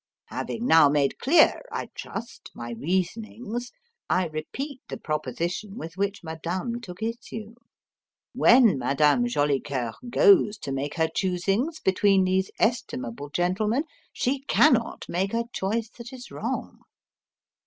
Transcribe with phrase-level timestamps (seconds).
[0.29, 3.71] Having now made clear, I trust, my reasonings,
[4.09, 7.53] I repeat the proposition with which Madame took issue:
[8.33, 15.35] When Madame Jolicoeur goes to make her choosings between these estimable gentlemen she cannot make
[15.35, 16.79] a choice that is wrong."